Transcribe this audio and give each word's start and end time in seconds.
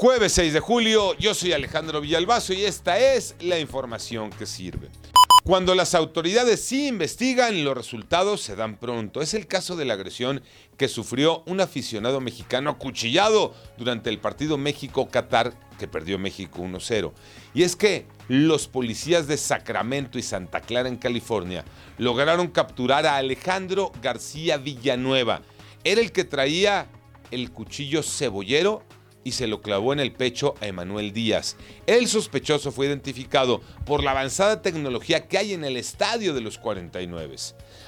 Jueves 0.00 0.32
6 0.32 0.54
de 0.54 0.60
julio, 0.60 1.14
yo 1.18 1.34
soy 1.34 1.52
Alejandro 1.52 2.00
Villalbazo 2.00 2.54
y 2.54 2.64
esta 2.64 2.98
es 2.98 3.34
la 3.38 3.58
información 3.58 4.30
que 4.30 4.46
sirve. 4.46 4.88
Cuando 5.44 5.74
las 5.74 5.94
autoridades 5.94 6.64
sí 6.64 6.88
investigan, 6.88 7.62
los 7.64 7.76
resultados 7.76 8.40
se 8.40 8.56
dan 8.56 8.78
pronto. 8.78 9.20
Es 9.20 9.34
el 9.34 9.46
caso 9.46 9.76
de 9.76 9.84
la 9.84 9.92
agresión 9.92 10.40
que 10.78 10.88
sufrió 10.88 11.42
un 11.44 11.60
aficionado 11.60 12.22
mexicano 12.22 12.70
acuchillado 12.70 13.54
durante 13.76 14.08
el 14.08 14.18
partido 14.18 14.56
México-Qatar 14.56 15.52
que 15.78 15.86
perdió 15.86 16.18
México 16.18 16.62
1-0. 16.62 17.12
Y 17.52 17.64
es 17.64 17.76
que 17.76 18.06
los 18.26 18.68
policías 18.68 19.26
de 19.26 19.36
Sacramento 19.36 20.18
y 20.18 20.22
Santa 20.22 20.62
Clara 20.62 20.88
en 20.88 20.96
California 20.96 21.62
lograron 21.98 22.48
capturar 22.48 23.04
a 23.04 23.16
Alejandro 23.16 23.92
García 24.00 24.56
Villanueva. 24.56 25.42
Era 25.84 26.00
el 26.00 26.10
que 26.10 26.24
traía 26.24 26.86
el 27.30 27.50
cuchillo 27.50 28.02
cebollero 28.02 28.82
y 29.22 29.32
se 29.32 29.46
lo 29.46 29.60
clavó 29.60 29.92
en 29.92 30.00
el 30.00 30.12
pecho 30.12 30.54
a 30.60 30.66
Emanuel 30.66 31.12
Díaz. 31.12 31.56
El 31.86 32.08
sospechoso 32.08 32.72
fue 32.72 32.86
identificado 32.86 33.60
por 33.84 34.02
la 34.02 34.12
avanzada 34.12 34.62
tecnología 34.62 35.28
que 35.28 35.38
hay 35.38 35.52
en 35.52 35.64
el 35.64 35.76
estadio 35.76 36.32
de 36.34 36.40
los 36.40 36.58
49. 36.58 37.36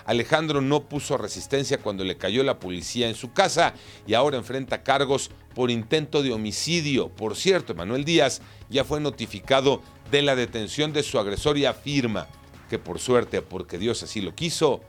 Alejandro 0.05 0.60
no 0.60 0.88
puso 0.88 1.16
resistencia 1.16 1.78
cuando 1.78 2.05
le 2.05 2.18
cayó 2.18 2.42
la 2.42 2.58
policía 2.58 3.08
en 3.08 3.14
su 3.14 3.32
casa 3.32 3.74
y 4.06 4.14
ahora 4.14 4.36
enfrenta 4.36 4.82
cargos 4.82 5.30
por 5.55 5.70
intento 5.70 6.22
de 6.22 6.32
homicidio. 6.32 7.08
Por 7.08 7.36
cierto, 7.36 7.72
Emanuel 7.72 8.05
Díaz 8.05 8.42
ya 8.69 8.84
fue 8.84 9.00
notificado 9.00 9.83
de 10.10 10.22
la 10.22 10.36
detención 10.36 10.92
de 10.92 11.02
su 11.02 11.19
agresor 11.19 11.56
y 11.56 11.64
afirma 11.64 12.28
que 12.69 12.78
por 12.78 12.98
suerte, 12.98 13.42
porque 13.42 13.78
Dios 13.78 14.02
así 14.02 14.20
lo 14.20 14.34
quiso, 14.34 14.83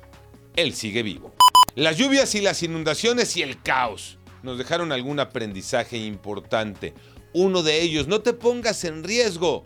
él 0.55 0.73
sigue 0.73 1.03
vivo. 1.03 1.33
Las 1.75 1.97
lluvias 1.97 2.35
y 2.35 2.41
las 2.41 2.63
inundaciones 2.63 3.35
y 3.35 3.41
el 3.41 3.61
caos 3.61 4.19
nos 4.43 4.57
dejaron 4.57 4.91
algún 4.91 5.19
aprendizaje 5.19 5.97
importante. 5.97 6.93
Uno 7.33 7.63
de 7.63 7.81
ellos, 7.81 8.07
no 8.07 8.21
te 8.21 8.33
pongas 8.33 8.83
en 8.83 9.03
riesgo. 9.03 9.63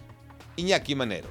Iñaki 0.55 0.95
Manero. 0.95 1.30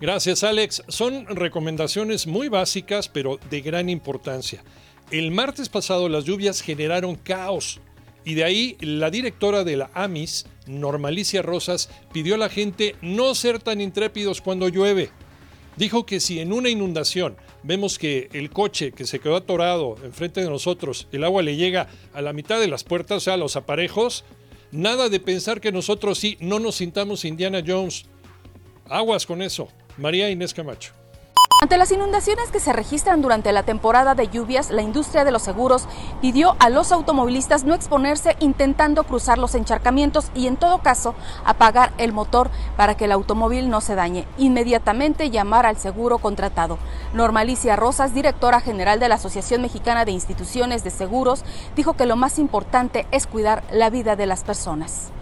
Gracias 0.00 0.42
Alex. 0.42 0.82
Son 0.88 1.26
recomendaciones 1.26 2.26
muy 2.26 2.48
básicas 2.48 3.08
pero 3.08 3.38
de 3.48 3.60
gran 3.60 3.88
importancia. 3.88 4.62
El 5.10 5.30
martes 5.30 5.68
pasado 5.68 6.08
las 6.08 6.24
lluvias 6.24 6.60
generaron 6.60 7.14
caos 7.14 7.80
y 8.24 8.34
de 8.34 8.44
ahí 8.44 8.76
la 8.80 9.10
directora 9.10 9.64
de 9.64 9.76
la 9.76 9.90
AMIS, 9.94 10.46
Normalicia 10.66 11.42
Rosas, 11.42 11.90
pidió 12.12 12.36
a 12.36 12.38
la 12.38 12.48
gente 12.48 12.96
no 13.00 13.34
ser 13.34 13.58
tan 13.58 13.80
intrépidos 13.80 14.40
cuando 14.40 14.68
llueve. 14.68 15.10
Dijo 15.76 16.04
que 16.04 16.20
si 16.20 16.40
en 16.40 16.52
una 16.52 16.68
inundación 16.68 17.36
vemos 17.62 17.98
que 17.98 18.28
el 18.32 18.50
coche 18.50 18.92
que 18.92 19.06
se 19.06 19.18
quedó 19.18 19.36
atorado 19.36 19.96
enfrente 20.04 20.42
de 20.42 20.50
nosotros, 20.50 21.08
el 21.12 21.24
agua 21.24 21.42
le 21.42 21.56
llega 21.56 21.88
a 22.12 22.20
la 22.20 22.32
mitad 22.32 22.60
de 22.60 22.68
las 22.68 22.84
puertas, 22.84 23.18
o 23.18 23.20
sea, 23.20 23.34
a 23.34 23.38
los 23.38 23.56
aparejos, 23.56 24.24
nada 24.70 25.08
de 25.08 25.20
pensar 25.20 25.60
que 25.60 25.72
nosotros 25.72 26.18
sí 26.18 26.36
no 26.40 26.58
nos 26.58 26.76
sintamos 26.76 27.24
Indiana 27.24 27.62
Jones. 27.66 28.04
Aguas 28.88 29.26
con 29.26 29.40
eso. 29.40 29.68
María 29.96 30.30
Inés 30.30 30.54
Camacho. 30.54 31.01
Ante 31.62 31.78
las 31.78 31.92
inundaciones 31.92 32.50
que 32.50 32.58
se 32.58 32.72
registran 32.72 33.22
durante 33.22 33.52
la 33.52 33.62
temporada 33.62 34.16
de 34.16 34.26
lluvias, 34.26 34.72
la 34.72 34.82
industria 34.82 35.22
de 35.24 35.30
los 35.30 35.42
seguros 35.42 35.86
pidió 36.20 36.56
a 36.58 36.70
los 36.70 36.90
automovilistas 36.90 37.62
no 37.62 37.72
exponerse 37.72 38.34
intentando 38.40 39.04
cruzar 39.04 39.38
los 39.38 39.54
encharcamientos 39.54 40.32
y 40.34 40.48
en 40.48 40.56
todo 40.56 40.82
caso 40.82 41.14
apagar 41.44 41.92
el 41.98 42.12
motor 42.12 42.50
para 42.76 42.96
que 42.96 43.04
el 43.04 43.12
automóvil 43.12 43.70
no 43.70 43.80
se 43.80 43.94
dañe. 43.94 44.26
Inmediatamente 44.38 45.30
llamar 45.30 45.64
al 45.64 45.76
seguro 45.76 46.18
contratado. 46.18 46.80
Normalicia 47.14 47.76
Rosas, 47.76 48.12
directora 48.12 48.60
general 48.60 48.98
de 48.98 49.08
la 49.08 49.14
Asociación 49.14 49.62
Mexicana 49.62 50.04
de 50.04 50.10
Instituciones 50.10 50.82
de 50.82 50.90
Seguros, 50.90 51.44
dijo 51.76 51.92
que 51.92 52.06
lo 52.06 52.16
más 52.16 52.40
importante 52.40 53.06
es 53.12 53.28
cuidar 53.28 53.62
la 53.70 53.88
vida 53.88 54.16
de 54.16 54.26
las 54.26 54.42
personas. 54.42 55.12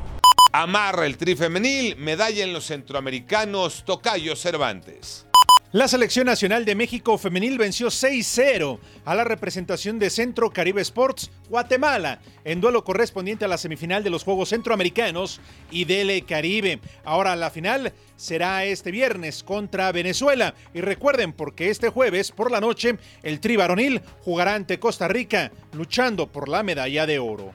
Amarra 0.52 1.04
el 1.04 1.18
tri 1.18 1.36
femenil, 1.36 1.96
medalla 1.96 2.42
en 2.42 2.54
los 2.54 2.64
centroamericanos, 2.64 3.84
Tocayo 3.84 4.34
Cervantes. 4.36 5.26
La 5.72 5.86
Selección 5.86 6.26
Nacional 6.26 6.64
de 6.64 6.74
México 6.74 7.16
Femenil 7.16 7.56
venció 7.56 7.90
6-0 7.90 8.80
a 9.04 9.14
la 9.14 9.22
representación 9.22 10.00
de 10.00 10.10
Centro 10.10 10.50
Caribe 10.50 10.82
Sports 10.82 11.30
Guatemala 11.48 12.20
en 12.42 12.60
duelo 12.60 12.82
correspondiente 12.82 13.44
a 13.44 13.48
la 13.48 13.56
semifinal 13.56 14.02
de 14.02 14.10
los 14.10 14.24
Juegos 14.24 14.48
Centroamericanos 14.48 15.40
y 15.70 15.84
del 15.84 16.26
Caribe. 16.26 16.80
Ahora 17.04 17.36
la 17.36 17.50
final 17.50 17.92
será 18.16 18.64
este 18.64 18.90
viernes 18.90 19.44
contra 19.44 19.92
Venezuela 19.92 20.56
y 20.74 20.80
recuerden 20.80 21.32
porque 21.32 21.70
este 21.70 21.88
jueves 21.88 22.32
por 22.32 22.50
la 22.50 22.60
noche 22.60 22.98
el 23.22 23.38
Tri 23.38 23.54
Varonil 23.54 24.02
jugará 24.24 24.56
ante 24.56 24.80
Costa 24.80 25.06
Rica 25.06 25.52
luchando 25.72 26.26
por 26.26 26.48
la 26.48 26.64
medalla 26.64 27.06
de 27.06 27.20
oro. 27.20 27.54